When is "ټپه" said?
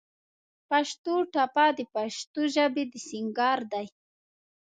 1.33-1.65